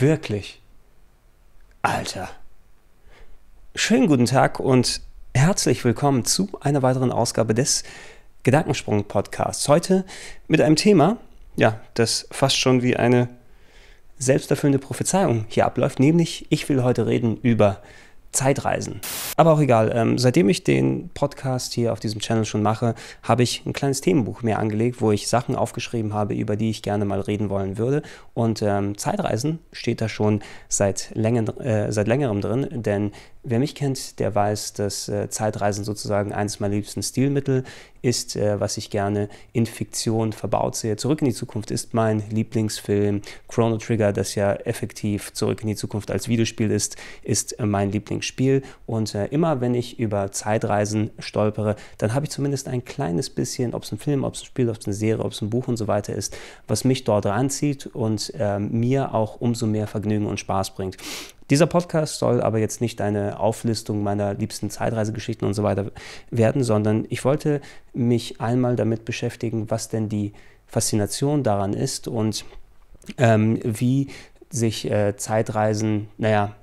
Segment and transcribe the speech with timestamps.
[0.00, 0.60] wirklich.
[1.82, 2.28] Alter.
[3.74, 5.00] Schönen guten Tag und
[5.34, 7.84] herzlich willkommen zu einer weiteren Ausgabe des
[8.42, 9.68] Gedankensprung-Podcasts.
[9.68, 10.04] Heute
[10.48, 11.18] mit einem Thema,
[11.56, 13.28] ja, das fast schon wie eine
[14.18, 17.82] selbsterfüllende Prophezeiung hier abläuft, nämlich ich will heute reden über
[18.36, 19.00] Zeitreisen.
[19.36, 23.42] Aber auch egal, ähm, seitdem ich den Podcast hier auf diesem Channel schon mache, habe
[23.42, 27.04] ich ein kleines Themenbuch mehr angelegt, wo ich Sachen aufgeschrieben habe, über die ich gerne
[27.04, 28.02] mal reden wollen würde.
[28.34, 33.12] Und ähm, Zeitreisen steht da schon seit, länger, äh, seit längerem drin, denn
[33.46, 37.64] wer mich kennt, der weiß, dass äh, Zeitreisen sozusagen eines meiner liebsten Stilmittel
[38.02, 40.96] ist, äh, was ich gerne in Fiktion verbaut sehe.
[40.96, 43.22] Zurück in die Zukunft ist mein Lieblingsfilm.
[43.48, 47.92] Chrono Trigger, das ja effektiv Zurück in die Zukunft als Videospiel ist, ist äh, mein
[47.92, 48.62] Lieblingsspiel.
[48.86, 53.74] Und äh, immer wenn ich über Zeitreisen stolpere, dann habe ich zumindest ein kleines bisschen,
[53.74, 55.50] ob es ein Film, ob es ein Spiel, ob es eine Serie, ob es ein
[55.50, 59.86] Buch und so weiter ist, was mich dort ranzieht und ähm, mir auch umso mehr
[59.86, 60.96] Vergnügen und Spaß bringt.
[61.50, 65.92] Dieser Podcast soll aber jetzt nicht eine Auflistung meiner liebsten Zeitreisegeschichten und so weiter
[66.30, 67.60] werden, sondern ich wollte
[67.92, 70.32] mich einmal damit beschäftigen, was denn die
[70.66, 72.44] Faszination daran ist und
[73.18, 74.08] ähm, wie
[74.50, 76.56] sich äh, Zeitreisen, naja,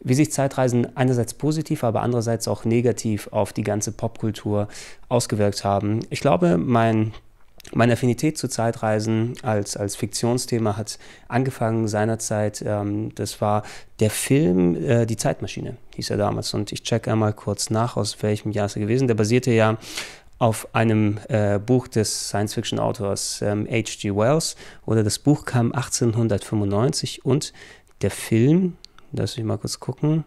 [0.00, 4.68] wie sich Zeitreisen einerseits positiv, aber andererseits auch negativ auf die ganze Popkultur
[5.08, 6.00] ausgewirkt haben.
[6.10, 7.12] Ich glaube, mein
[7.70, 12.62] meine Affinität zu Zeitreisen als, als Fiktionsthema hat angefangen seinerzeit.
[12.66, 13.62] Ähm, das war
[14.00, 16.52] der Film äh, Die Zeitmaschine, hieß er damals.
[16.54, 19.78] Und ich check einmal kurz nach, aus welchem Jahr es gewesen Der basierte ja
[20.38, 24.14] auf einem äh, Buch des Science-Fiction-Autors ähm, H.G.
[24.16, 24.56] Wells.
[24.84, 27.52] Oder das Buch kam 1895 und
[28.02, 28.76] der Film,
[29.12, 30.24] lass mich mal kurz gucken.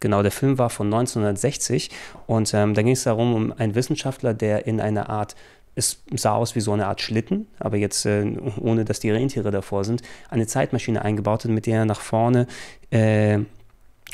[0.00, 1.88] Genau, der Film war von 1960
[2.26, 5.36] und ähm, da ging es darum, um einen Wissenschaftler, der in einer Art
[5.74, 8.24] es sah aus wie so eine Art Schlitten, aber jetzt äh,
[8.60, 12.46] ohne, dass die Rentiere davor sind, eine Zeitmaschine eingebaut hat, mit der er nach vorne
[12.90, 13.40] äh,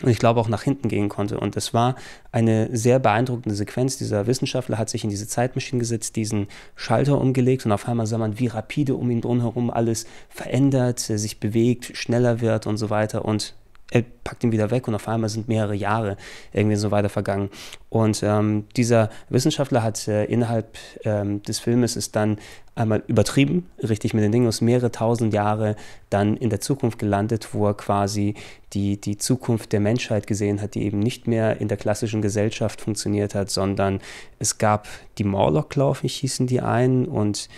[0.03, 1.41] und ich glaube auch nach hinten gehen konnte.
[1.41, 1.97] Und es war
[2.31, 3.99] eine sehr beeindruckende Sequenz.
[3.99, 6.47] Dieser Wissenschaftler hat sich in diese Zeitmaschine gesetzt, diesen
[6.77, 11.41] Schalter umgelegt und auf einmal sah man, wie rapide um ihn drumherum alles verändert, sich
[11.41, 13.25] bewegt, schneller wird und so weiter.
[13.25, 13.55] Und
[13.91, 16.16] er packt ihn wieder weg und auf einmal sind mehrere Jahre
[16.53, 17.49] irgendwie so weiter vergangen.
[17.88, 22.37] Und ähm, dieser Wissenschaftler hat äh, innerhalb ähm, des Filmes ist dann
[22.75, 25.75] einmal übertrieben, richtig mit den Dingen, aus mehrere tausend Jahre
[26.10, 28.34] dann in der Zukunft gelandet, wo er quasi
[28.75, 32.82] die, die Zukunft der Menschheit gesehen hat, die eben nicht mehr in der klassischen Gesellschaft
[32.82, 34.00] funktioniert hat, sondern
[34.38, 37.48] es gab die Morlock, glaube ich, hießen die einen und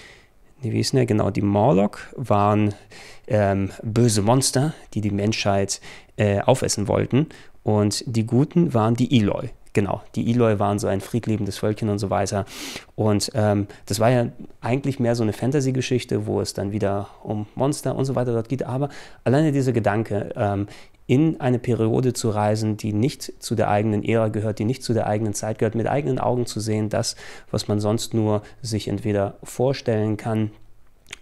[0.62, 1.06] wie hießen der?
[1.06, 2.74] Genau, die Morlock waren
[3.26, 5.80] ähm, böse Monster, die die Menschheit
[6.16, 7.26] äh, aufessen wollten.
[7.62, 9.50] Und die Guten waren die Eloi.
[9.72, 12.44] Genau, die Eloi waren so ein friedliebendes Völkchen und so weiter.
[12.96, 14.26] Und ähm, das war ja
[14.60, 18.48] eigentlich mehr so eine Fantasy-Geschichte, wo es dann wieder um Monster und so weiter dort
[18.48, 18.64] geht.
[18.64, 18.88] Aber
[19.22, 20.66] alleine dieser Gedanke, ähm,
[21.10, 24.94] in eine Periode zu reisen, die nicht zu der eigenen Ära gehört, die nicht zu
[24.94, 27.16] der eigenen Zeit gehört, mit eigenen Augen zu sehen, das,
[27.50, 30.52] was man sonst nur sich entweder vorstellen kann,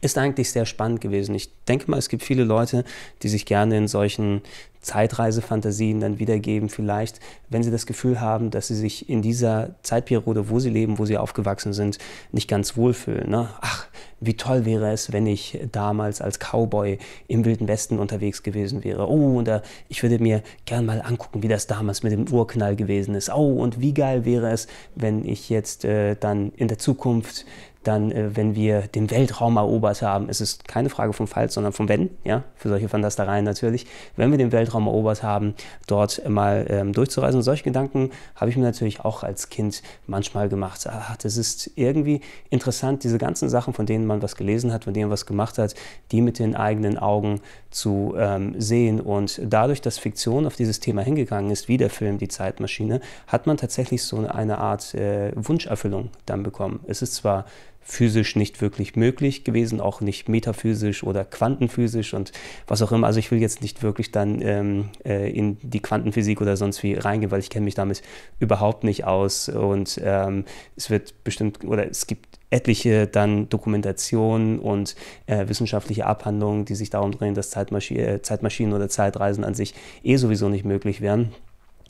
[0.01, 1.35] ist eigentlich sehr spannend gewesen.
[1.35, 2.85] Ich denke mal, es gibt viele Leute,
[3.23, 4.43] die sich gerne in solchen
[4.81, 10.51] Zeitreisefantasien dann wiedergeben, vielleicht, wenn sie das Gefühl haben, dass sie sich in dieser Zeitperiode,
[10.51, 11.99] wo sie leben, wo sie aufgewachsen sind,
[12.33, 13.29] nicht ganz wohlfühlen.
[13.29, 13.49] Ne?
[13.61, 13.87] Ach,
[14.21, 19.09] wie toll wäre es, wenn ich damals als Cowboy im Wilden Westen unterwegs gewesen wäre.
[19.09, 19.51] Oh, und
[19.89, 23.31] ich würde mir gern mal angucken, wie das damals mit dem Urknall gewesen ist.
[23.31, 27.45] Oh, und wie geil wäre es, wenn ich jetzt äh, dann in der Zukunft
[27.89, 31.73] dann, äh, wenn wir den Weltraum erobert haben, es ist keine Frage vom Fall, sondern
[31.73, 33.87] vom Wenn, ja, für solche Fantastereien natürlich,
[34.17, 35.55] wenn wir den Weltraum erobert haben,
[35.87, 37.39] dort mal ähm, durchzureisen.
[37.39, 40.87] Und solche Gedanken habe ich mir natürlich auch als Kind manchmal gemacht.
[40.87, 42.21] Ach, das ist irgendwie
[42.51, 45.57] interessant, diese ganzen Sachen, von denen man was gelesen hat, von denen man was gemacht
[45.59, 45.75] hat,
[46.13, 47.41] die mit den eigenen Augen
[47.71, 49.01] zu ähm, sehen.
[49.01, 53.47] Und dadurch, dass Fiktion auf dieses Thema hingegangen ist, wie der Film Die Zeitmaschine, hat
[53.47, 56.81] man tatsächlich so eine Art äh, Wunscherfüllung dann bekommen.
[56.87, 57.47] Es ist zwar
[57.89, 62.33] physisch nicht wirklich möglich gewesen, auch nicht metaphysisch oder quantenphysisch und
[62.67, 63.07] was auch immer.
[63.07, 66.95] Also ich will jetzt nicht wirklich dann ähm, äh, in die Quantenphysik oder sonst wie
[66.95, 68.03] reingehen, weil ich kenne mich damit
[68.41, 70.45] überhaupt nicht aus und ähm,
[70.77, 74.95] es wird bestimmt oder es gibt etliche dann Dokumentationen und
[75.27, 79.75] äh, wissenschaftliche Abhandlungen, die sich darum drehen, dass Zeitmaschi äh, Zeitmaschinen oder Zeitreisen an sich
[80.03, 81.33] eh sowieso nicht möglich wären.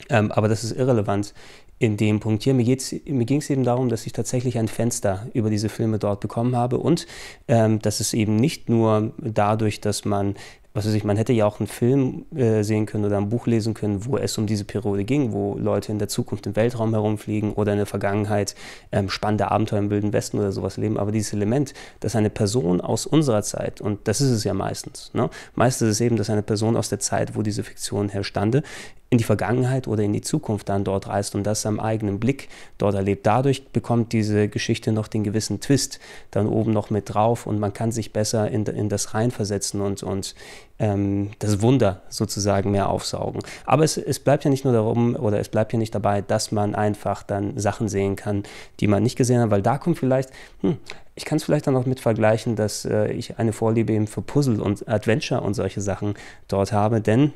[0.09, 1.33] Ähm, aber das ist irrelevant
[1.79, 2.53] in dem Punkt hier.
[2.53, 6.19] Mir, mir ging es eben darum, dass ich tatsächlich ein Fenster über diese Filme dort
[6.19, 7.07] bekommen habe und
[7.47, 10.35] ähm, dass es eben nicht nur dadurch, dass man
[10.73, 13.47] was weiß ich, man hätte ja auch einen Film äh, sehen können oder ein Buch
[13.47, 16.93] lesen können, wo es um diese Periode ging, wo Leute in der Zukunft im Weltraum
[16.93, 18.53] herumfliegen oder in der Vergangenheit
[18.91, 20.97] ähm, spannende Abenteuer im Wilden Westen oder sowas leben.
[20.99, 25.11] Aber dieses Element, dass eine Person aus unserer Zeit, und das ist es ja meistens,
[25.13, 25.29] ne?
[25.55, 28.61] meistens ist es eben, dass eine Person aus der Zeit, wo diese Fiktion herstande,
[29.09, 32.49] in die Vergangenheit oder in die Zukunft dann dort reist und das am eigenen Blick
[32.77, 33.25] dort erlebt.
[33.25, 35.99] Dadurch bekommt diese Geschichte noch den gewissen Twist
[36.31, 40.03] dann oben noch mit drauf und man kann sich besser in, in das reinversetzen und,
[40.03, 40.35] und
[40.79, 43.41] ähm, das Wunder sozusagen mehr aufsaugen.
[43.65, 46.51] Aber es, es bleibt ja nicht nur darum oder es bleibt ja nicht dabei, dass
[46.51, 48.43] man einfach dann Sachen sehen kann,
[48.79, 50.31] die man nicht gesehen hat, weil da kommt vielleicht,
[50.61, 50.77] hm,
[51.15, 54.21] ich kann es vielleicht dann auch mit vergleichen, dass äh, ich eine Vorliebe eben für
[54.21, 56.13] Puzzle und Adventure und solche Sachen
[56.47, 57.33] dort habe, denn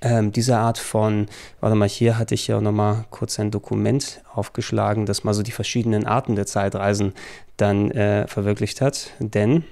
[0.00, 1.26] ähm, diese Art von,
[1.60, 5.50] warte mal, hier hatte ich ja nochmal kurz ein Dokument aufgeschlagen, das mal so die
[5.50, 7.14] verschiedenen Arten der Zeitreisen
[7.56, 9.10] dann äh, verwirklicht hat.
[9.18, 9.64] Denn,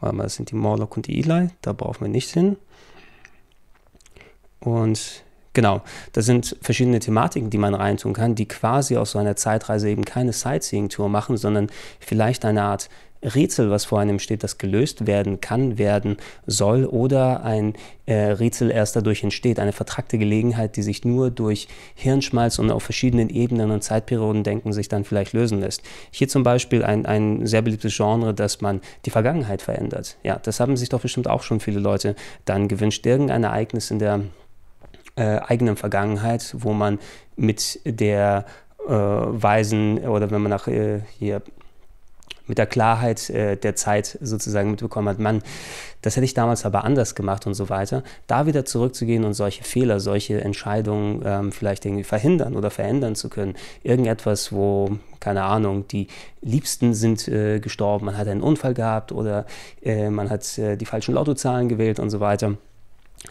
[0.00, 2.56] warte mal, das sind die Morlock und die Eli, da brauchen wir nicht hin.
[4.60, 5.82] Und genau,
[6.12, 10.04] das sind verschiedene Thematiken, die man reintun kann, die quasi aus so einer Zeitreise eben
[10.04, 11.68] keine Sightseeing-Tour machen, sondern
[12.00, 12.88] vielleicht eine Art
[13.24, 16.16] Rätsel, was vor einem steht, das gelöst werden kann, werden
[16.46, 17.74] soll oder ein
[18.06, 22.82] äh, Rätsel erst dadurch entsteht, eine vertrackte Gelegenheit, die sich nur durch Hirnschmalz und auf
[22.82, 25.82] verschiedenen Ebenen und Zeitperioden denken sich dann vielleicht lösen lässt.
[26.10, 30.16] Hier zum Beispiel ein, ein sehr beliebtes Genre, dass man die Vergangenheit verändert.
[30.22, 33.06] Ja, das haben sich doch bestimmt auch schon viele Leute dann gewünscht.
[33.06, 34.20] Irgendein Ereignis in der
[35.16, 36.98] äh, eigenen Vergangenheit, wo man
[37.36, 38.44] mit der
[38.86, 41.42] äh, Weisen oder wenn man nach äh, hier
[42.46, 45.42] mit der Klarheit äh, der Zeit sozusagen mitbekommen hat, Mann,
[46.02, 49.64] das hätte ich damals aber anders gemacht und so weiter, da wieder zurückzugehen und solche
[49.64, 53.54] Fehler, solche Entscheidungen ähm, vielleicht irgendwie verhindern oder verändern zu können.
[53.82, 56.08] Irgendetwas, wo, keine Ahnung, die
[56.42, 59.46] Liebsten sind äh, gestorben, man hat einen Unfall gehabt oder
[59.82, 62.56] äh, man hat äh, die falschen Lottozahlen gewählt und so weiter.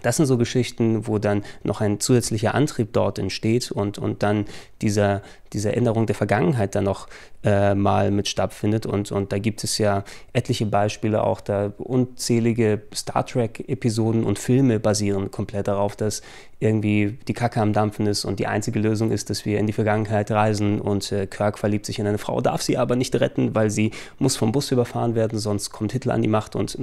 [0.01, 4.45] Das sind so Geschichten, wo dann noch ein zusätzlicher Antrieb dort entsteht und, und dann
[4.81, 5.21] dieser,
[5.53, 7.07] diese Änderung der Vergangenheit dann noch
[7.43, 8.85] äh, mal mit stattfindet.
[8.85, 10.03] Und, und da gibt es ja
[10.33, 16.21] etliche Beispiele, auch da unzählige Star Trek-Episoden und Filme basieren komplett darauf, dass
[16.59, 19.73] irgendwie die Kacke am Dampfen ist und die einzige Lösung ist, dass wir in die
[19.73, 23.53] Vergangenheit reisen und äh, Kirk verliebt sich in eine Frau, darf sie aber nicht retten,
[23.53, 26.77] weil sie muss vom Bus überfahren werden, sonst kommt Hitler an die Macht und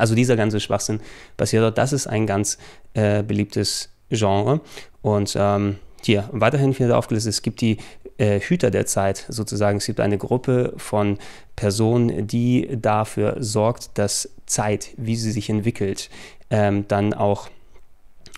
[0.00, 1.00] also dieser ganze Schwachsinn
[1.36, 1.78] passiert dort.
[1.78, 2.58] Das ist ein ganz
[2.94, 4.60] äh, beliebtes Genre.
[5.02, 7.78] Und ähm, hier weiterhin wieder aufgelistet, es gibt die
[8.18, 9.78] äh, Hüter der Zeit sozusagen.
[9.78, 11.18] Es gibt eine Gruppe von
[11.56, 16.10] Personen, die dafür sorgt, dass Zeit, wie sie sich entwickelt,
[16.50, 17.48] ähm, dann auch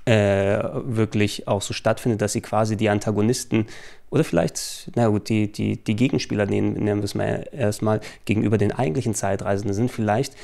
[0.05, 3.67] äh, wirklich auch so stattfindet, dass sie quasi die Antagonisten
[4.11, 8.59] oder vielleicht, na gut, die, die, die Gegenspieler nehmen, nennen wir es mal erstmal, gegenüber
[8.59, 10.35] den eigentlichen Zeitreisenden sind vielleicht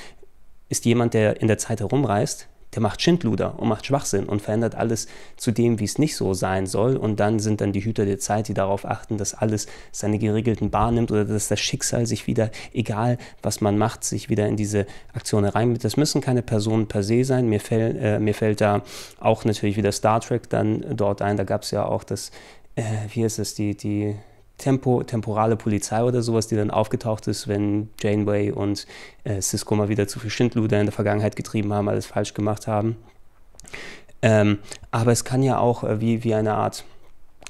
[0.68, 4.74] ist jemand, der in der Zeit herumreist, der macht Schindluder und macht Schwachsinn und verändert
[4.74, 6.96] alles zu dem, wie es nicht so sein soll.
[6.96, 10.70] Und dann sind dann die Hüter der Zeit, die darauf achten, dass alles seine geregelten
[10.70, 14.56] Bahn nimmt oder dass das Schicksal sich wieder, egal was man macht, sich wieder in
[14.56, 15.82] diese Aktion hereinbringt.
[15.82, 17.48] Das müssen keine Personen per se sein.
[17.48, 18.82] Mir, fäll, äh, mir fällt da
[19.18, 21.38] auch natürlich wieder Star Trek dann dort ein.
[21.38, 22.30] Da gab es ja auch das,
[22.76, 22.82] äh,
[23.14, 24.14] wie ist es, die, die
[24.58, 28.86] Tempo, temporale Polizei oder sowas, die dann aufgetaucht ist, wenn Janeway und
[29.24, 32.66] äh, Cisco mal wieder zu viel Schindluder in der Vergangenheit getrieben haben, alles falsch gemacht
[32.66, 32.96] haben.
[34.20, 34.58] Ähm,
[34.90, 36.84] aber es kann ja auch äh, wie, wie eine Art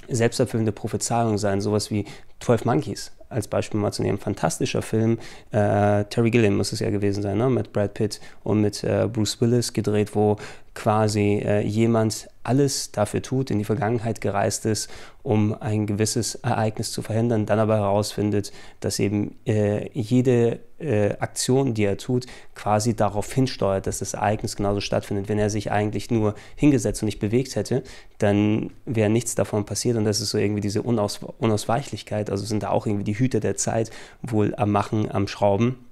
[0.08, 2.04] selbsterfüllende Prophezeiung sein, sowas wie
[2.40, 4.18] 12 Monkeys als Beispiel mal zu nehmen.
[4.18, 5.18] Fantastischer Film.
[5.50, 7.50] Äh, Terry Gilliam muss es ja gewesen sein, ne?
[7.50, 10.36] mit Brad Pitt und mit äh, Bruce Willis gedreht, wo
[10.74, 14.88] quasi äh, jemand alles dafür tut, in die Vergangenheit gereist ist,
[15.22, 21.74] um ein gewisses Ereignis zu verhindern, dann aber herausfindet, dass eben äh, jede äh, Aktion,
[21.74, 25.28] die er tut, quasi darauf hinsteuert, dass das Ereignis genauso stattfindet.
[25.28, 27.82] Wenn er sich eigentlich nur hingesetzt und nicht bewegt hätte,
[28.16, 32.62] dann wäre nichts davon passiert und das ist so irgendwie diese Unaus Unausweichlichkeit, also sind
[32.62, 33.90] da auch irgendwie die Hüter der Zeit
[34.22, 35.84] wohl am Machen, am Schrauben,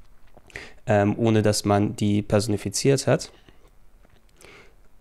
[0.87, 3.30] ähm, ohne dass man die personifiziert hat.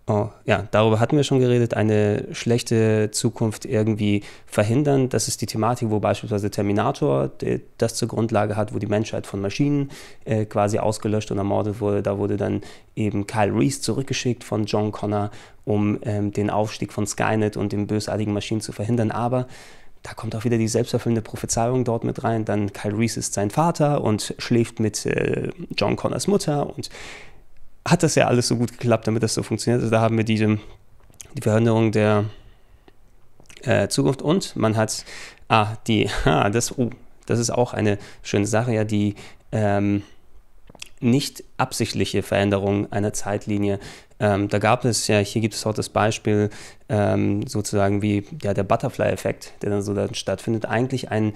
[0.08, 5.08] Oh, ja, darüber hatten wir schon geredet, eine schlechte Zukunft irgendwie verhindern.
[5.08, 7.32] Das ist die Thematik, wo beispielsweise Terminator
[7.78, 9.90] das zur Grundlage hat, wo die Menschheit von Maschinen
[10.24, 12.04] äh, quasi ausgelöscht und ermordet wurde.
[12.04, 12.60] Da wurde dann
[12.94, 15.32] eben Kyle Reese zurückgeschickt von John Connor,
[15.64, 19.10] um ähm, den Aufstieg von Skynet und den bösartigen Maschinen zu verhindern.
[19.10, 19.48] Aber
[20.04, 22.44] da kommt auch wieder die selbsterfüllende Prophezeiung dort mit rein.
[22.44, 26.90] Dann Kyle Reese ist sein Vater und schläft mit äh, John Connors Mutter und
[27.86, 29.82] hat das ja alles so gut geklappt, damit das so funktioniert.
[29.82, 30.58] Also da haben wir diese,
[31.34, 32.24] die Verhinderung der
[33.62, 35.04] äh, Zukunft und man hat,
[35.48, 36.90] ah, die, ah, das, oh,
[37.26, 39.14] das ist auch eine schöne Sache, ja, die
[39.52, 40.02] ähm,
[41.00, 43.78] nicht absichtliche Veränderung einer Zeitlinie.
[44.18, 46.50] Ähm, da gab es ja, hier gibt es auch das Beispiel,
[46.88, 50.64] ähm, sozusagen wie ja, der Butterfly-Effekt, der dann so dann stattfindet.
[50.64, 51.34] Eigentlich ein,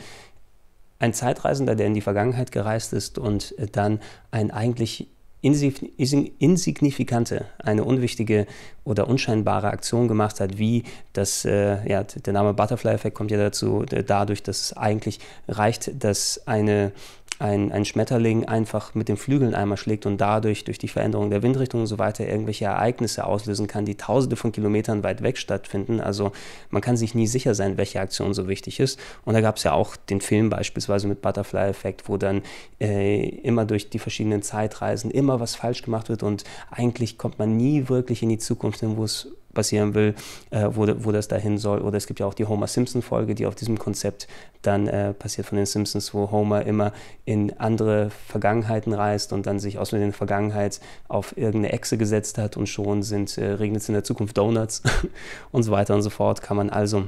[0.98, 5.08] ein Zeitreisender, der in die Vergangenheit gereist ist und dann ein eigentlich
[5.42, 8.46] insignifikante, eine unwichtige
[8.84, 13.84] oder unscheinbare Aktion gemacht hat, wie das, äh, ja, der Name Butterfly-Effekt kommt ja dazu,
[13.84, 16.92] dadurch, dass es eigentlich reicht, dass eine
[17.40, 21.42] ein, ein Schmetterling einfach mit den Flügeln einmal schlägt und dadurch durch die Veränderung der
[21.42, 26.00] Windrichtung und so weiter irgendwelche Ereignisse auslösen kann, die tausende von Kilometern weit weg stattfinden.
[26.00, 26.32] Also
[26.68, 29.00] man kann sich nie sicher sein, welche Aktion so wichtig ist.
[29.24, 32.42] Und da gab es ja auch den Film beispielsweise mit Butterfly-Effekt, wo dann
[32.78, 37.56] äh, immer durch die verschiedenen Zeitreisen immer was falsch gemacht wird und eigentlich kommt man
[37.56, 40.14] nie wirklich in die Zukunft hin, wo es passieren will,
[40.50, 41.80] äh, wo, wo das dahin soll.
[41.80, 44.28] Oder es gibt ja auch die Homer Simpson-Folge, die auf diesem Konzept
[44.62, 46.92] dann äh, passiert von den Simpsons, wo Homer immer
[47.24, 52.56] in andere Vergangenheiten reist und dann sich aus der Vergangenheit auf irgendeine Echse gesetzt hat
[52.56, 54.82] und schon sind, äh, regnet es in der Zukunft Donuts
[55.50, 56.42] und so weiter und so fort.
[56.42, 57.04] Kann man also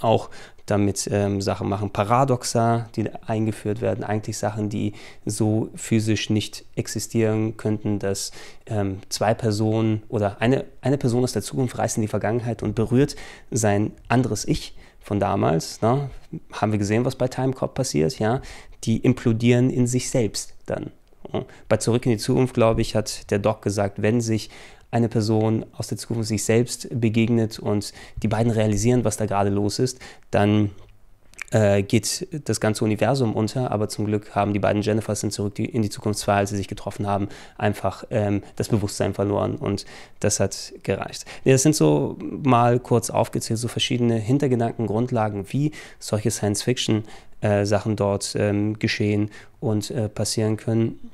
[0.00, 0.30] auch
[0.66, 1.90] damit ähm, Sachen machen.
[1.90, 4.92] Paradoxa, die eingeführt werden, eigentlich Sachen, die
[5.24, 8.32] so physisch nicht existieren könnten, dass
[8.66, 12.74] ähm, zwei Personen oder eine, eine Person aus der Zukunft reist in die Vergangenheit und
[12.74, 13.16] berührt
[13.50, 15.80] sein anderes Ich von damals.
[15.82, 16.10] Ne?
[16.52, 18.18] Haben wir gesehen, was bei Timecop passiert?
[18.18, 18.42] Ja?
[18.84, 20.90] Die implodieren in sich selbst dann.
[21.68, 24.50] Bei Zurück in die Zukunft, glaube ich, hat der Doc gesagt, wenn sich
[24.90, 29.50] eine Person aus der Zukunft sich selbst begegnet und die beiden realisieren, was da gerade
[29.50, 29.98] los ist,
[30.30, 30.70] dann
[31.52, 35.58] äh, geht das ganze Universum unter, aber zum Glück haben die beiden Jennifers in Zurück
[35.58, 39.86] in die Zukunft 2, als sie sich getroffen haben, einfach ähm, das Bewusstsein verloren und
[40.20, 41.24] das hat gereicht.
[41.44, 47.96] Nee, das sind so mal kurz aufgezählt, so verschiedene Hintergedanken, Grundlagen, wie solche Science-Fiction-Sachen äh,
[47.96, 51.10] dort ähm, geschehen und äh, passieren können.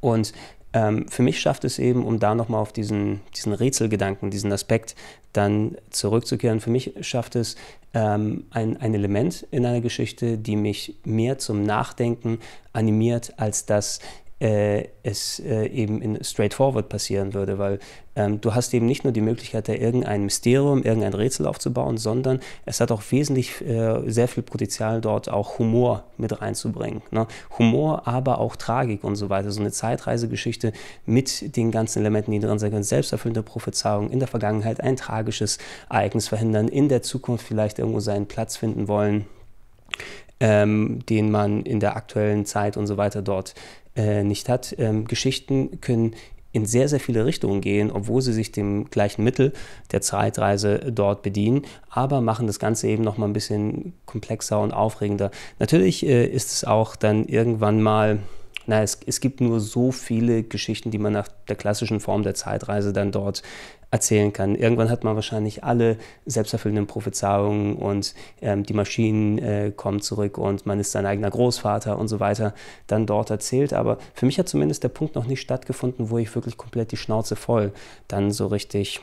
[0.00, 0.32] Und
[0.72, 4.94] ähm, für mich schafft es eben, um da nochmal auf diesen, diesen Rätselgedanken, diesen Aspekt
[5.32, 7.56] dann zurückzukehren, für mich schafft es
[7.94, 12.38] ähm, ein, ein Element in einer Geschichte, die mich mehr zum Nachdenken
[12.72, 14.00] animiert, als dass
[14.42, 17.78] äh, es äh, eben in straightforward passieren würde, weil
[18.16, 22.40] ähm, du hast eben nicht nur die Möglichkeit, da irgendein Mysterium, irgendein Rätsel aufzubauen, sondern
[22.66, 27.02] es hat auch wesentlich äh, sehr viel Potenzial dort auch Humor mit reinzubringen.
[27.12, 27.28] Ne?
[27.56, 29.52] Humor, aber auch Tragik und so weiter.
[29.52, 30.72] So eine Zeitreisegeschichte
[31.06, 32.82] mit den ganzen Elementen, die drin sein können.
[32.82, 35.58] Selbsterfüllende Prophezeiung, in der Vergangenheit ein tragisches
[35.88, 39.26] Ereignis verhindern, in der Zukunft vielleicht irgendwo seinen Platz finden wollen.
[40.40, 43.54] Ähm, den man in der aktuellen Zeit und so weiter dort
[43.96, 44.74] äh, nicht hat.
[44.78, 46.14] Ähm, Geschichten können
[46.52, 49.52] in sehr, sehr viele Richtungen gehen, obwohl sie sich dem gleichen Mittel
[49.90, 54.72] der Zeitreise dort bedienen, aber machen das Ganze eben noch mal ein bisschen komplexer und
[54.72, 55.30] aufregender.
[55.58, 58.18] Natürlich äh, ist es auch dann irgendwann mal
[58.66, 62.34] na, es, es gibt nur so viele Geschichten, die man nach der klassischen Form der
[62.34, 63.42] Zeitreise dann dort
[63.90, 64.54] erzählen kann.
[64.54, 70.64] Irgendwann hat man wahrscheinlich alle selbsterfüllenden Prophezeiungen und ähm, die Maschinen äh, kommen zurück und
[70.64, 72.54] man ist sein eigener Großvater und so weiter
[72.86, 73.74] dann dort erzählt.
[73.74, 76.96] Aber für mich hat zumindest der Punkt noch nicht stattgefunden, wo ich wirklich komplett die
[76.96, 77.72] Schnauze voll
[78.08, 79.00] dann so richtig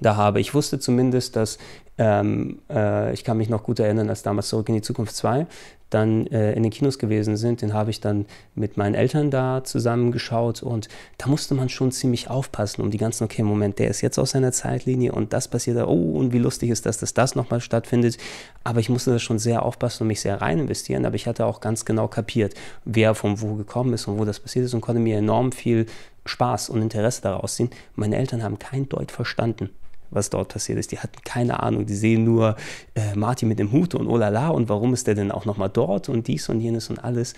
[0.00, 0.40] da habe.
[0.40, 1.58] Ich wusste zumindest, dass
[1.98, 5.46] ähm, äh, ich kann mich noch gut erinnern, als damals Zurück in die Zukunft 2
[5.90, 7.62] dann äh, in den Kinos gewesen sind.
[7.62, 10.88] Den habe ich dann mit meinen Eltern da zusammengeschaut und
[11.18, 14.30] da musste man schon ziemlich aufpassen, um die ganzen, okay, Moment, der ist jetzt aus
[14.30, 17.60] seiner Zeitlinie und das passiert da, oh, und wie lustig ist das, dass das nochmal
[17.60, 18.18] stattfindet.
[18.64, 21.46] Aber ich musste da schon sehr aufpassen und mich sehr rein investieren, aber ich hatte
[21.46, 24.80] auch ganz genau kapiert, wer von wo gekommen ist und wo das passiert ist und
[24.80, 25.86] konnte mir enorm viel
[26.26, 27.70] Spaß und Interesse daraus ziehen.
[27.94, 29.70] Meine Eltern haben kein Deut verstanden
[30.14, 30.92] was dort passiert ist.
[30.92, 31.86] Die hatten keine Ahnung.
[31.86, 32.56] Die sehen nur
[32.94, 35.44] äh, Martin mit dem Hut und oh la la und warum ist der denn auch
[35.44, 37.34] nochmal dort und dies und jenes und alles.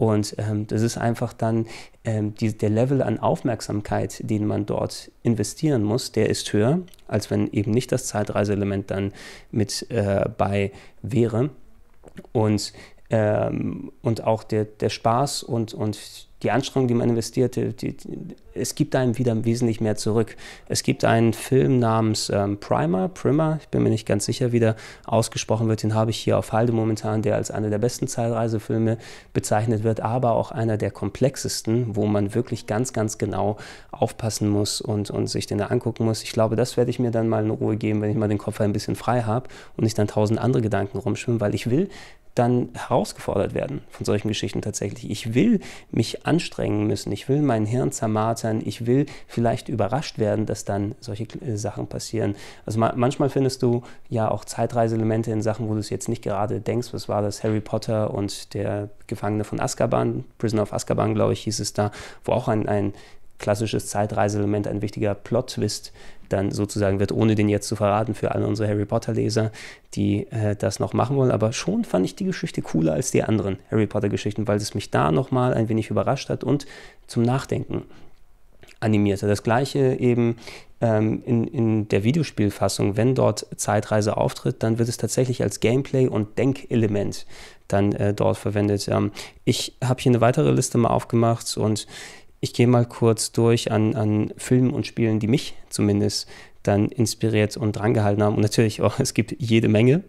[0.00, 1.66] Und ähm, das ist einfach dann
[2.04, 7.30] ähm, die, der Level an Aufmerksamkeit, den man dort investieren muss, der ist höher, als
[7.30, 9.12] wenn eben nicht das Zeitreiseelement dann
[9.50, 10.72] mit äh, bei
[11.02, 11.50] wäre.
[12.32, 12.72] Und,
[13.10, 15.98] ähm, und auch der, der Spaß und, und
[16.42, 17.96] die Anstrengung, die man investiert, die, die,
[18.54, 20.36] es gibt einem wieder wesentlich mehr zurück.
[20.68, 24.58] Es gibt einen Film namens ähm, Primer, Primer, ich bin mir nicht ganz sicher, wie
[24.58, 28.08] der ausgesprochen wird, den habe ich hier auf Halde momentan, der als einer der besten
[28.08, 28.96] Zeitreisefilme
[29.34, 33.58] bezeichnet wird, aber auch einer der komplexesten, wo man wirklich ganz, ganz genau
[33.90, 36.22] aufpassen muss und, und sich den angucken muss.
[36.22, 38.38] Ich glaube, das werde ich mir dann mal in Ruhe geben, wenn ich mal den
[38.38, 41.90] Kopf ein bisschen frei habe und nicht dann tausend andere Gedanken rumschwimmen, weil ich will
[42.34, 45.10] dann herausgefordert werden von solchen Geschichten tatsächlich.
[45.10, 45.60] Ich will
[45.90, 50.94] mich anstrengen müssen, ich will mein Hirn zermartern, ich will vielleicht überrascht werden, dass dann
[51.00, 52.36] solche äh, Sachen passieren.
[52.66, 56.22] Also ma manchmal findest du ja auch Zeitreiseelemente in Sachen, wo du es jetzt nicht
[56.22, 61.14] gerade denkst, was war das, Harry Potter und der Gefangene von Azkaban, Prisoner of Azkaban,
[61.14, 61.90] glaube ich, hieß es da,
[62.24, 62.94] wo auch ein, ein
[63.38, 65.92] klassisches Zeitreiseelement, ein wichtiger Plot-Twist
[66.32, 69.52] dann sozusagen wird, ohne den jetzt zu verraten für alle unsere Harry Potter-Leser,
[69.94, 71.30] die äh, das noch machen wollen.
[71.30, 74.90] Aber schon fand ich die Geschichte cooler als die anderen Harry Potter-Geschichten, weil es mich
[74.90, 76.66] da nochmal ein wenig überrascht hat und
[77.06, 77.82] zum Nachdenken
[78.80, 79.26] animierte.
[79.26, 80.36] Das gleiche eben
[80.80, 86.08] ähm, in, in der Videospielfassung, wenn dort Zeitreise auftritt, dann wird es tatsächlich als Gameplay
[86.08, 87.26] und Denkelement
[87.68, 88.88] dann äh, dort verwendet.
[88.88, 89.12] Ähm,
[89.44, 91.86] ich habe hier eine weitere Liste mal aufgemacht und
[92.40, 96.28] ich gehe mal kurz durch an, an Filmen und Spielen, die mich zumindest
[96.62, 98.36] dann inspiriert und drangehalten haben.
[98.36, 100.02] Und natürlich auch, es gibt jede Menge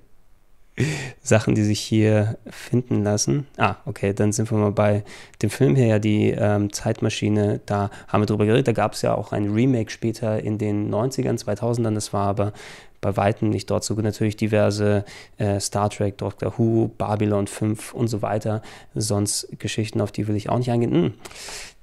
[1.21, 3.45] Sachen, die sich hier finden lassen.
[3.57, 5.03] Ah, okay, dann sind wir mal bei
[5.41, 8.69] dem Film hier, ja, die ähm, Zeitmaschine, da haben wir drüber geredet.
[8.69, 11.93] Da gab es ja auch ein Remake später in den 90ern, 2000ern.
[11.93, 12.53] Das war aber
[13.01, 13.95] bei Weitem nicht dort so.
[13.95, 15.03] Natürlich diverse
[15.38, 18.61] äh, Star Trek, Doctor Who, Babylon 5 und so weiter.
[18.95, 20.93] Sonst Geschichten, auf die will ich auch nicht eingehen.
[20.93, 21.13] Hm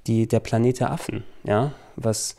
[0.09, 2.35] die, der Planet der Affen, ja, was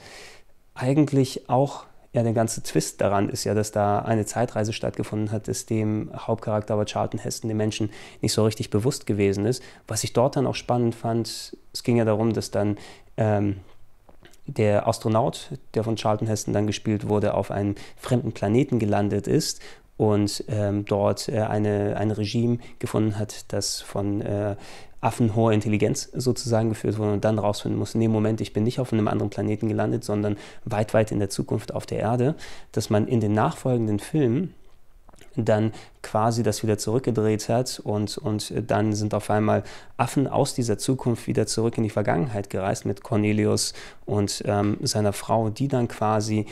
[0.74, 5.46] eigentlich auch ja, der ganze Twist daran ist ja, dass da eine Zeitreise stattgefunden hat,
[5.46, 9.62] das dem Hauptcharakter aber Charlton Heston, den Menschen, nicht so richtig bewusst gewesen ist.
[9.86, 12.78] Was ich dort dann auch spannend fand, es ging ja darum, dass dann
[13.16, 13.60] ähm,
[14.46, 19.62] der Astronaut, der von Charlton Heston dann gespielt wurde, auf einem fremden Planeten gelandet ist
[20.00, 24.56] und ähm, dort äh, eine, ein Regime gefunden hat, das von äh,
[25.02, 28.94] affenhoher Intelligenz sozusagen geführt wurde und dann rausfinden muss, nee, Moment, ich bin nicht auf
[28.94, 32.34] einem anderen Planeten gelandet, sondern weit, weit in der Zukunft auf der Erde,
[32.72, 34.54] dass man in den nachfolgenden Filmen
[35.36, 35.70] dann
[36.02, 39.64] quasi das wieder zurückgedreht hat und, und dann sind auf einmal
[39.98, 43.74] Affen aus dieser Zukunft wieder zurück in die Vergangenheit gereist mit Cornelius
[44.06, 46.46] und ähm, seiner Frau, die dann quasi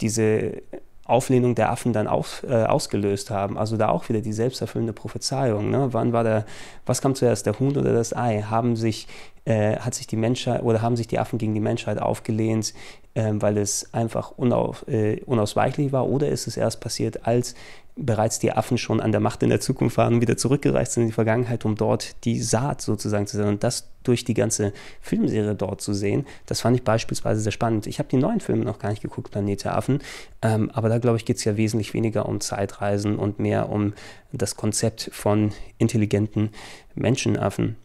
[0.00, 0.62] diese
[1.04, 3.58] Auflehnung der Affen dann auf, äh, ausgelöst haben.
[3.58, 5.70] Also da auch wieder die selbsterfüllende Prophezeiung.
[5.70, 5.88] Ne?
[5.92, 6.46] Wann war der,
[6.86, 8.42] was kam zuerst, der Huhn oder das Ei?
[8.42, 9.08] Haben sich,
[9.44, 12.72] äh, hat sich die Menschheit oder haben sich die Affen gegen die Menschheit aufgelehnt,
[13.14, 16.08] äh, weil es einfach unauf, äh, unausweichlich war?
[16.08, 17.56] Oder ist es erst passiert, als
[17.94, 21.02] bereits die Affen schon an der Macht in der Zukunft waren und wieder zurückgereist sind
[21.02, 24.72] in die Vergangenheit, um dort die Saat sozusagen zu sein und das durch die ganze
[25.00, 27.86] Filmserie dort zu sehen, das fand ich beispielsweise sehr spannend.
[27.86, 30.00] Ich habe die neuen Filme noch gar nicht geguckt, Planet Affen,
[30.40, 33.92] ähm, aber da glaube ich geht es ja wesentlich weniger um Zeitreisen und mehr um
[34.32, 36.50] das Konzept von intelligenten
[36.94, 37.76] Menschenaffen.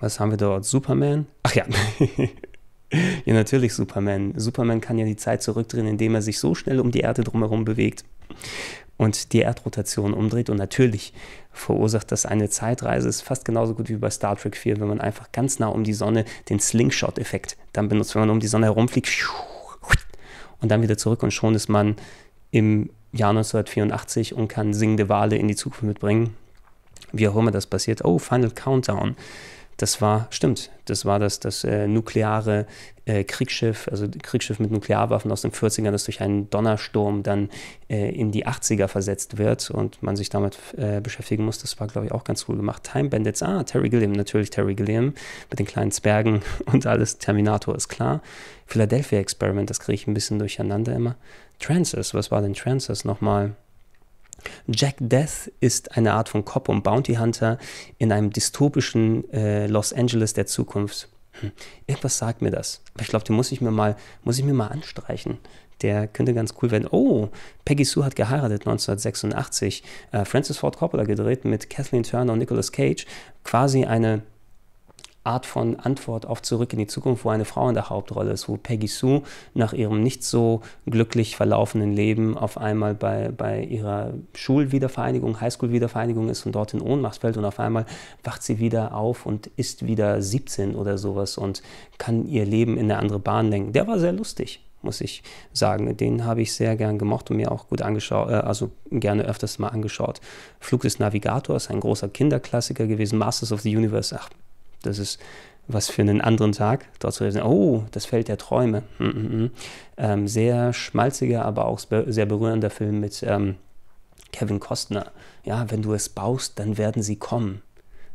[0.00, 0.64] Was haben wir dort?
[0.64, 1.26] Superman?
[1.42, 1.64] Ach ja.
[3.24, 4.34] ja, natürlich Superman.
[4.36, 7.64] Superman kann ja die Zeit zurückdrehen, indem er sich so schnell um die Erde drumherum
[7.64, 8.04] bewegt
[8.96, 10.50] und die Erdrotation umdreht.
[10.50, 11.12] Und natürlich
[11.52, 13.08] verursacht das eine Zeitreise.
[13.08, 15.84] Ist fast genauso gut wie bei Star Trek 4, wenn man einfach ganz nah um
[15.84, 19.10] die Sonne den Slingshot-Effekt dann benutzt, wenn man um die Sonne herumfliegt
[20.60, 21.96] und dann wieder zurück und schon ist man
[22.50, 26.34] im Jahr 1984 und kann singende Wale in die Zukunft mitbringen.
[27.12, 28.04] Wie auch immer das passiert.
[28.04, 29.16] Oh, Final Countdown.
[29.76, 32.66] Das war, stimmt, das war das, das äh, nukleare
[33.04, 37.50] äh, Kriegsschiff, also Kriegsschiff mit Nuklearwaffen aus den 40ern, das durch einen Donnersturm dann
[37.90, 41.58] äh, in die 80er versetzt wird und man sich damit äh, beschäftigen muss.
[41.58, 42.88] Das war, glaube ich, auch ganz cool gemacht.
[42.90, 45.12] Time Bandits, ah, Terry Gilliam, natürlich Terry Gilliam
[45.50, 47.18] mit den kleinen Zwergen und alles.
[47.18, 48.22] Terminator ist klar.
[48.66, 51.16] Philadelphia Experiment, das kriege ich ein bisschen durcheinander immer.
[51.58, 53.54] Trances, was war denn Trances nochmal?
[54.66, 57.58] Jack Death ist eine Art von Cop und Bounty Hunter
[57.98, 61.08] in einem dystopischen äh, Los Angeles der Zukunft.
[61.40, 61.52] Hm.
[61.86, 62.82] Irgendwas sagt mir das.
[62.94, 65.38] Aber ich glaube, den muss ich mir mal, muss ich mir mal anstreichen.
[65.82, 66.88] Der könnte ganz cool werden.
[66.90, 67.28] Oh,
[67.64, 69.82] Peggy Sue hat geheiratet 1986.
[70.12, 73.06] Äh, Francis Ford Coppola gedreht mit Kathleen Turner und Nicolas Cage.
[73.44, 74.22] Quasi eine
[75.26, 78.48] Art von Antwort auf Zurück in die Zukunft, wo eine Frau in der Hauptrolle ist,
[78.48, 79.22] wo Peggy Sue
[79.54, 86.46] nach ihrem nicht so glücklich verlaufenden Leben auf einmal bei, bei ihrer Schulwiedervereinigung, Highschool-Wiedervereinigung ist
[86.46, 87.86] und dort in Ohnmacht fällt und auf einmal
[88.24, 91.62] wacht sie wieder auf und ist wieder 17 oder sowas und
[91.98, 93.72] kann ihr Leben in eine andere Bahn lenken.
[93.72, 95.96] Der war sehr lustig muss ich sagen.
[95.96, 99.58] Den habe ich sehr gern gemocht und mir auch gut angeschaut, äh, also gerne öfters
[99.58, 100.20] mal angeschaut.
[100.60, 103.18] Flug des Navigators, ein großer Kinderklassiker gewesen.
[103.18, 104.30] Masters of the Universe, ach,
[104.86, 105.20] das ist
[105.68, 106.86] was für einen anderen Tag.
[107.00, 108.82] Dort zu oh, das Feld der Träume.
[108.98, 109.50] Mm -mm.
[109.96, 113.56] Ähm, sehr schmalziger, aber auch sehr berührender Film mit ähm,
[114.32, 115.10] Kevin Costner.
[115.44, 117.62] Ja, wenn du es baust, dann werden sie kommen.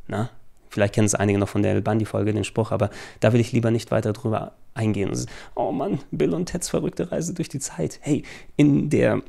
[0.08, 0.30] Na?
[0.70, 3.52] Vielleicht kennen es einige noch von der El Bundy-Folge, den Spruch, aber da will ich
[3.52, 5.12] lieber nicht weiter drüber eingehen.
[5.56, 8.00] oh Mann, Bill und Teds verrückte Reise durch die Zeit.
[8.02, 8.24] Hey,
[8.56, 9.22] in der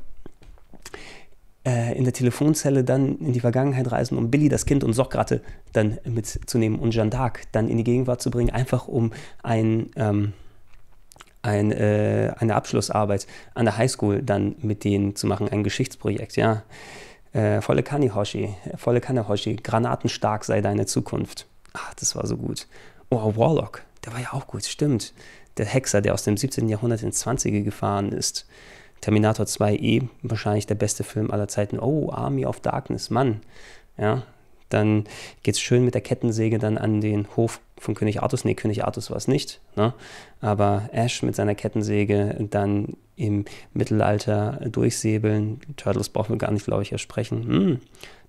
[1.65, 5.41] äh, in der Telefonzelle dann in die Vergangenheit reisen, um Billy, das Kind und Sockrate
[5.71, 10.33] dann mitzunehmen und Jeanne d'Arc dann in die Gegenwart zu bringen, einfach um ein, ähm,
[11.41, 16.63] ein, äh, eine Abschlussarbeit an der Highschool dann mit denen zu machen, ein Geschichtsprojekt, ja.
[17.33, 21.47] Äh, volle Kanne Hoshi, volle Kanne granatenstark sei deine Zukunft.
[21.73, 22.67] Ach, das war so gut.
[23.09, 25.13] Oh, Warlock, der war ja auch gut, stimmt.
[25.57, 26.67] Der Hexer, der aus dem 17.
[26.67, 27.63] Jahrhundert ins 20.
[27.63, 28.47] gefahren ist.
[29.03, 31.77] Terminator 2 eh wahrscheinlich der beste Film aller Zeiten.
[31.77, 33.41] Oh, Army of Darkness, Mann.
[33.97, 34.23] Ja,
[34.69, 35.03] dann
[35.43, 38.45] geht es schön mit der Kettensäge dann an den Hof von König Artus.
[38.45, 39.59] Nee, König Artus war es nicht.
[39.75, 39.93] Ne?
[40.39, 45.59] Aber Ash mit seiner Kettensäge dann im Mittelalter durchsäbeln.
[45.75, 47.43] Turtles brauchen wir gar nicht, glaube ich, ersprechen.
[47.45, 47.79] Hm,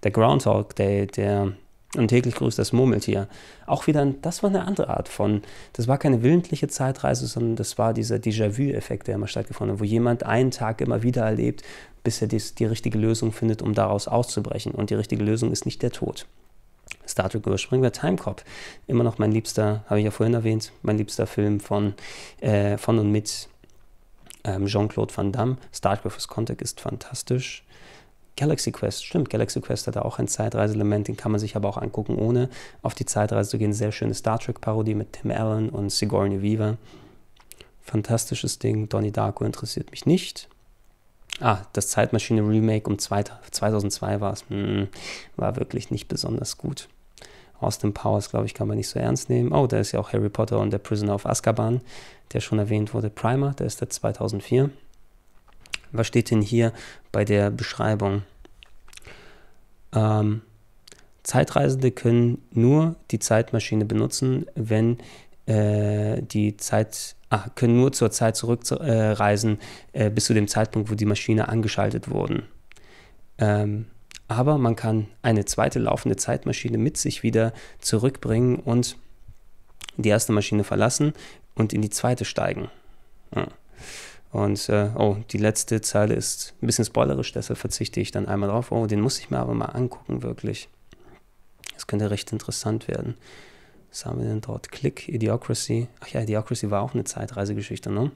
[0.03, 1.53] der Groundhog Day, der
[1.97, 3.29] und täglich grüßt das Murmeltier.
[3.67, 7.79] Auch wieder, das war eine andere Art von, das war keine willentliche Zeitreise, sondern das
[7.79, 11.63] war dieser Déjà-vu-Effekt, der immer stattgefunden hat, wo jemand einen Tag immer wieder erlebt,
[12.03, 14.73] bis er die, die richtige Lösung findet, um daraus auszubrechen.
[14.73, 16.27] Und die richtige Lösung ist nicht der Tod.
[17.07, 18.43] Star Trek überspringen wir Time Cop.
[18.87, 21.95] Immer noch mein liebster, habe ich ja vorhin erwähnt, mein liebster Film von,
[22.41, 23.49] äh, von und mit
[24.45, 25.57] ähm, Jean-Claude Van Damme.
[25.73, 27.65] Star Trek fürs Contact ist fantastisch.
[28.37, 31.79] Galaxy Quest, stimmt, Galaxy Quest hat auch ein Zeitreiseelement, den kann man sich aber auch
[31.79, 32.49] angucken, ohne
[32.83, 33.73] auf die Zeitreise zu gehen.
[33.73, 36.77] Sehr schöne Star Trek-Parodie mit Tim Allen und Sigourney Weaver.
[37.83, 38.89] Fantastisches Ding.
[38.89, 40.49] Donnie Darko interessiert mich nicht.
[41.41, 44.45] Ah, das Zeitmaschine-Remake um 2002 war es.
[44.49, 44.89] Hm,
[45.37, 46.89] war wirklich nicht besonders gut.
[47.61, 49.53] Austin Powers, glaube ich, kann man nicht so ernst nehmen.
[49.53, 51.81] Oh, da ist ja auch Harry Potter und der Prisoner of Azkaban,
[52.33, 53.11] der schon erwähnt wurde.
[53.11, 54.71] Primer, der ist der 2004.
[55.95, 56.73] Was steht denn hier
[57.13, 58.23] bei der Beschreibung?
[59.95, 60.43] Ähm,
[61.23, 64.99] Zeitreisende können nur die Zeitmaschine benutzen, wenn
[65.47, 69.59] äh, die Zeit, ah, können nur zur Zeit zurückreisen,
[69.93, 72.43] äh, äh, bis zu dem Zeitpunkt, wo die Maschine angeschaltet wurden.
[73.39, 73.87] Ähm,
[74.27, 78.97] aber man kann eine zweite laufende Zeitmaschine mit sich wieder zurückbringen und
[79.97, 81.13] die erste Maschine verlassen
[81.55, 82.69] und in die zweite steigen.
[83.35, 83.47] Ja.
[84.35, 88.49] Und äh, oh, die letzte Zeile ist ein bisschen spoilerisch, deshalb verzichte ich dann einmal
[88.49, 88.73] drauf.
[88.73, 90.69] Oh, den muss ich mir aber mal angucken, wirklich.
[91.75, 93.15] Das könnte recht interessant werden.
[93.95, 94.73] Was haben wir denn dort?
[94.73, 95.87] Click, Idiocracy.
[96.01, 98.11] Ach ja, Idiocracy war auch eine Zeitreisegeschichte, ne?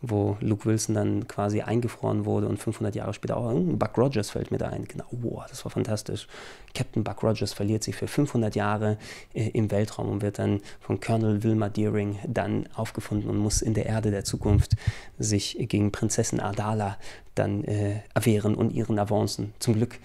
[0.00, 4.50] wo Luke Wilson dann quasi eingefroren wurde und 500 Jahre später auch, Buck Rogers fällt
[4.50, 4.86] mir da ein.
[4.86, 6.28] Genau, wow, das war fantastisch.
[6.74, 8.96] Captain Buck Rogers verliert sich für 500 Jahre
[9.34, 13.74] äh, im Weltraum und wird dann von Colonel Wilma Deering dann aufgefunden und muss in
[13.74, 14.76] der Erde der Zukunft
[15.18, 16.96] sich gegen Prinzessin Adala
[17.34, 19.52] dann äh, erwehren und ihren Avancen.
[19.58, 19.98] Zum Glück,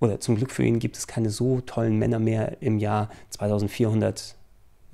[0.00, 4.34] oder zum Glück für ihn gibt es keine so tollen Männer mehr im Jahr 2400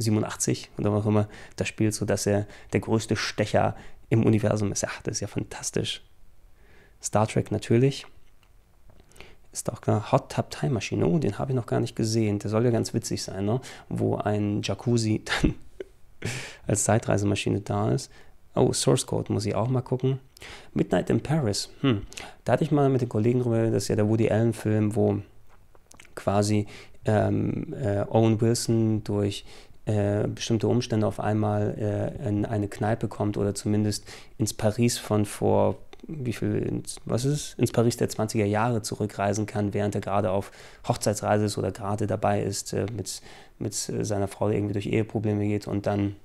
[0.00, 3.76] 87 oder auch immer das spielt, sodass er der größte Stecher
[4.08, 4.84] im Universum ist.
[4.84, 6.02] Ach, das ist ja fantastisch.
[7.02, 8.06] Star Trek natürlich.
[9.52, 10.12] Ist auch klar.
[10.12, 11.06] Hot Tub Time Machine.
[11.06, 12.38] Oh, den habe ich noch gar nicht gesehen.
[12.38, 13.60] Der soll ja ganz witzig sein, ne?
[13.88, 15.54] Wo ein Jacuzzi dann
[16.66, 18.10] als Zeitreisemaschine da ist.
[18.54, 20.18] Oh, Source Code muss ich auch mal gucken.
[20.74, 21.70] Midnight in Paris.
[21.80, 22.02] Hm.
[22.44, 25.20] Da hatte ich mal mit den Kollegen drüber, das ist ja der Woody Allen-Film, wo
[26.14, 26.66] quasi
[27.04, 29.44] ähm, äh, Owen Wilson durch
[29.90, 34.04] äh, bestimmte Umstände auf einmal äh, in eine Kneipe kommt oder zumindest
[34.38, 35.76] ins Paris von vor
[36.06, 40.30] wie viel, ins, was ist ins Paris der 20er Jahre zurückreisen kann, während er gerade
[40.30, 40.50] auf
[40.88, 43.22] Hochzeitsreise ist oder gerade dabei ist, äh, mit,
[43.58, 46.16] mit seiner Frau irgendwie durch Eheprobleme geht und dann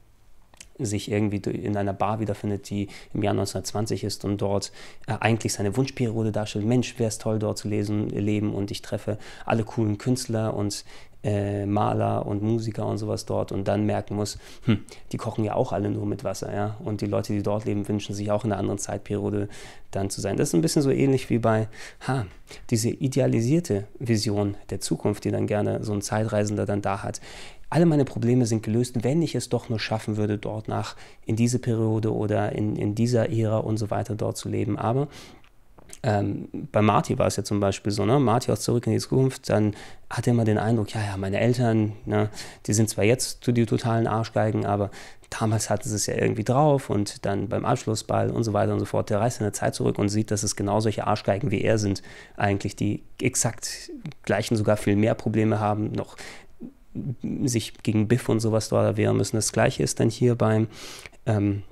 [0.78, 4.72] sich irgendwie in einer Bar wiederfindet, die im Jahr 1920 ist und dort
[5.08, 6.66] äh, eigentlich seine Wunschperiode darstellt.
[6.66, 10.84] Mensch, wäre es toll, dort zu lesen, leben und ich treffe alle coolen Künstler und
[11.26, 14.80] äh, Maler und Musiker und sowas dort und dann merken muss, hm,
[15.12, 16.78] die kochen ja auch alle nur mit Wasser, ja.
[16.84, 19.50] Und die Leute, die dort leben, wünschen sich auch in einer anderen Zeitperiode
[19.90, 20.38] dann zu sein.
[20.38, 21.68] Das ist ein bisschen so ähnlich wie bei,
[22.08, 22.28] ha,
[22.70, 27.22] diese idealisierte Vision der Zukunft, die dann gerne so ein Zeitreisender dann da hat.
[27.72, 31.36] Alle meine Probleme sind gelöst, wenn ich es doch nur schaffen würde, dort nach in
[31.36, 34.78] diese Periode oder in, in dieser Ära und so weiter dort zu leben.
[34.78, 35.08] Aber
[36.06, 38.20] ähm, bei Marty war es ja zum Beispiel so, ne?
[38.20, 39.76] Marty aus Zurück in die Zukunft, dann
[40.08, 42.30] hat er immer den Eindruck, ja, ja, meine Eltern, ne,
[42.68, 44.92] die sind zwar jetzt die totalen Arschgeigen, aber
[45.32, 48.80] damals hatten sie es ja irgendwie drauf und dann beim Abschlussball und so weiter und
[48.80, 49.10] so fort.
[49.10, 51.80] Der reist in der Zeit zurück und sieht, dass es genau solche Arschgeigen wie er
[51.80, 52.04] sind,
[52.38, 53.92] eigentlich, die exakt
[54.22, 56.18] gleichen sogar viel mehr Probleme haben, noch
[57.44, 59.38] sich gegen Biff und sowas dort wehren müssen.
[59.38, 60.68] Das gleiche ist dann hier beim
[61.26, 61.64] ähm,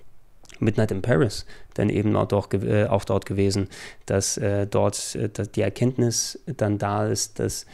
[0.59, 3.67] Midnight in Paris dann eben auch dort, äh, auch dort gewesen,
[4.05, 7.65] dass äh, dort äh, dass die Erkenntnis dann da ist, dass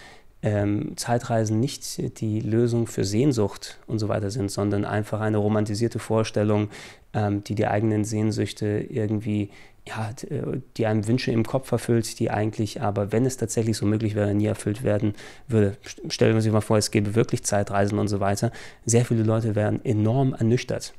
[0.41, 5.99] ähm, Zeitreisen nicht die Lösung für Sehnsucht und so weiter sind, sondern einfach eine romantisierte
[5.99, 6.69] Vorstellung,
[7.13, 9.49] ähm, die die eigenen Sehnsüchte irgendwie,
[9.85, 13.85] ja, äh, die einem Wünsche im Kopf erfüllt, die eigentlich aber, wenn es tatsächlich so
[13.85, 15.13] möglich wäre, nie erfüllt werden
[15.49, 15.75] würde.
[16.07, 18.51] Stellen wir uns mal vor, es gäbe wirklich Zeitreisen und so weiter.
[18.85, 20.93] Sehr viele Leute wären enorm ernüchtert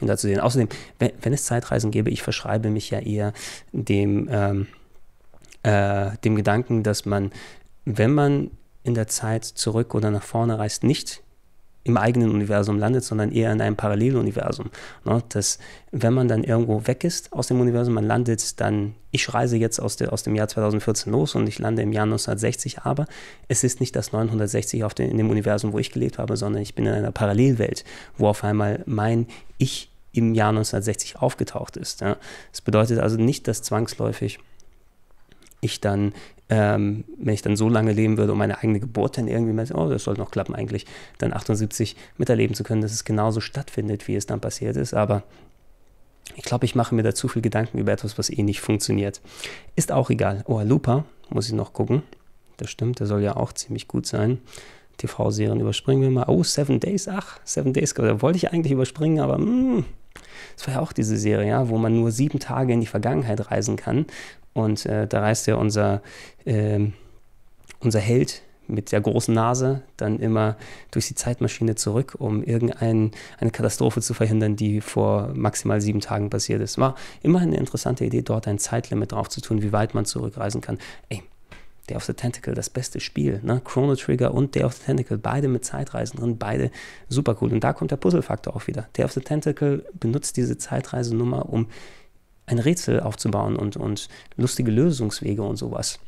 [0.00, 0.40] dazu sehen.
[0.40, 3.32] Außerdem, wenn, wenn, es Zeitreisen gäbe, ich verschreibe mich ja eher
[3.72, 4.66] dem, ähm,
[5.62, 7.32] äh, dem Gedanken, dass man,
[7.84, 8.50] wenn man
[8.82, 11.23] in der Zeit zurück oder nach vorne reist, nicht
[11.84, 14.70] im eigenen Universum landet, sondern eher in einem Paralleluniversum.
[15.04, 15.22] Ne?
[15.28, 15.58] Dass,
[15.92, 19.78] wenn man dann irgendwo weg ist aus dem Universum, man landet dann, ich reise jetzt
[19.80, 23.06] aus, der, aus dem Jahr 2014 los und ich lande im Jahr 1960, aber
[23.48, 26.62] es ist nicht das 960 auf den, in dem Universum, wo ich gelebt habe, sondern
[26.62, 27.84] ich bin in einer Parallelwelt,
[28.16, 29.26] wo auf einmal mein
[29.58, 32.00] Ich im Jahr 1960 aufgetaucht ist.
[32.00, 32.16] Ja?
[32.50, 34.38] Das bedeutet also nicht, dass zwangsläufig
[35.64, 36.12] ich dann
[36.50, 39.66] ähm, wenn ich dann so lange leben würde, um meine eigene Geburt dann irgendwie, mal,
[39.72, 40.86] oh, das sollte noch klappen eigentlich,
[41.18, 44.92] dann 78 miterleben zu können, dass es genauso stattfindet, wie es dann passiert ist.
[44.92, 45.22] Aber
[46.36, 49.20] ich glaube, ich mache mir da zu viel Gedanken über etwas, was eh nicht funktioniert.
[49.74, 50.44] Ist auch egal.
[50.46, 52.02] Oh, Lupa, muss ich noch gucken.
[52.58, 54.38] Das stimmt, der soll ja auch ziemlich gut sein.
[54.98, 56.26] TV-Serien überspringen wir mal.
[56.28, 59.84] Oh, Seven Days, ach, Seven Days, da wollte ich eigentlich überspringen, aber mh, hm,
[60.56, 63.50] das war ja auch diese Serie, ja, wo man nur sieben Tage in die Vergangenheit
[63.50, 64.06] reisen kann
[64.54, 66.00] und äh, da reist ja unser,
[66.44, 66.80] äh,
[67.80, 70.56] unser Held mit der großen Nase dann immer
[70.90, 73.10] durch die Zeitmaschine zurück, um irgendeine
[73.52, 76.78] Katastrophe zu verhindern, die vor maximal sieben Tagen passiert ist.
[76.78, 80.62] War immer eine interessante Idee, dort ein Zeitlimit drauf zu tun, wie weit man zurückreisen
[80.62, 80.78] kann.
[81.10, 81.22] Ey,
[81.90, 83.40] Day of the Tentacle, das beste Spiel.
[83.42, 83.60] Ne?
[83.62, 86.70] Chrono Trigger und Day of the Tentacle, beide mit Zeitreisen drin, beide
[87.08, 87.52] super cool.
[87.52, 88.88] Und da kommt der Puzzle-Faktor auch wieder.
[88.96, 91.66] Day of the Tentacle benutzt diese Zeitreisenummer, um
[92.46, 95.98] ein Rätsel aufzubauen und, und lustige Lösungswege und sowas.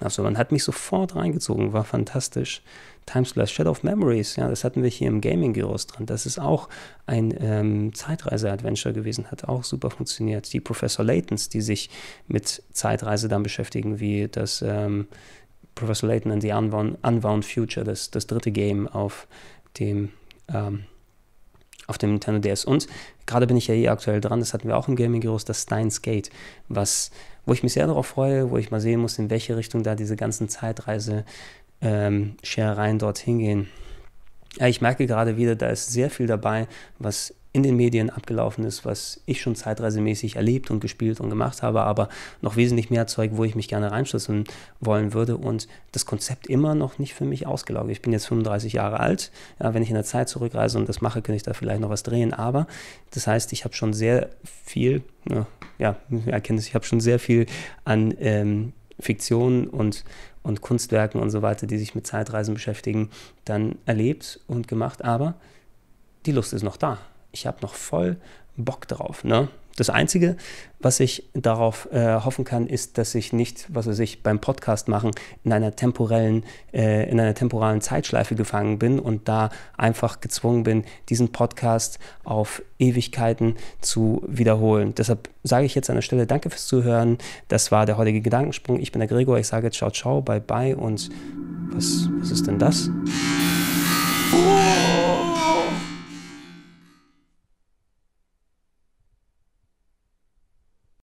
[0.00, 2.62] Also man hat mich sofort reingezogen, war fantastisch.
[3.06, 6.06] Timesplash Shadow of Memories, ja, das hatten wir hier im Gaming Gyros drin.
[6.06, 6.68] Das ist auch
[7.06, 10.52] ein ähm, Zeitreise-Adventure gewesen, hat auch super funktioniert.
[10.52, 11.88] Die Professor Laytons, die sich
[12.26, 15.06] mit Zeitreise dann beschäftigen, wie das ähm,
[15.76, 19.28] Professor Layton and the Unbound, Unbound Future, das, das dritte Game auf
[19.78, 20.10] dem
[20.52, 20.84] ähm,
[21.86, 22.64] auf dem Nintendo DS.
[22.64, 22.86] Und
[23.26, 25.62] gerade bin ich ja hier aktuell dran, das hatten wir auch im Gaming Heroes, das
[25.62, 26.30] Steins Gate,
[26.68, 27.12] was,
[27.44, 29.94] wo ich mich sehr darauf freue, wo ich mal sehen muss, in welche Richtung da
[29.94, 33.68] diese ganzen Zeitreise-Scherereien ähm, dorthin gehen.
[34.58, 36.66] Ja, ich merke gerade wieder, da ist sehr viel dabei,
[36.98, 41.62] was in den Medien abgelaufen ist, was ich schon zeitreisemäßig erlebt und gespielt und gemacht
[41.62, 42.10] habe, aber
[42.42, 44.44] noch wesentlich mehr Zeug, wo ich mich gerne reinschlüsseln
[44.78, 47.90] wollen würde und das Konzept immer noch nicht für mich ausgelaugt.
[47.90, 49.32] Ich bin jetzt 35 Jahre alt.
[49.58, 51.88] Ja, wenn ich in der Zeit zurückreise und das mache, kann ich da vielleicht noch
[51.88, 52.66] was drehen, aber
[53.12, 55.02] das heißt, ich habe schon sehr viel,
[55.78, 57.46] ja, Erkenntnis, ich habe schon sehr viel
[57.86, 60.04] an ähm, Fiktion und,
[60.42, 63.08] und Kunstwerken und so weiter, die sich mit Zeitreisen beschäftigen,
[63.46, 65.36] dann erlebt und gemacht, aber
[66.26, 66.98] die Lust ist noch da
[67.36, 68.16] ich habe noch voll
[68.56, 69.24] Bock drauf.
[69.24, 69.48] Ne?
[69.76, 70.36] Das Einzige,
[70.80, 74.88] was ich darauf äh, hoffen kann, ist, dass ich nicht, was weiß ich, beim Podcast
[74.88, 75.10] machen
[75.44, 80.84] in einer temporellen, äh, in einer temporalen Zeitschleife gefangen bin und da einfach gezwungen bin,
[81.10, 84.94] diesen Podcast auf Ewigkeiten zu wiederholen.
[84.94, 87.18] Deshalb sage ich jetzt an der Stelle Danke fürs Zuhören.
[87.48, 88.80] Das war der heutige Gedankensprung.
[88.80, 89.38] Ich bin der Gregor.
[89.38, 91.10] Ich sage ciao, ciao, bye, bye und
[91.70, 92.88] was, was ist denn das?
[94.32, 95.35] Oh!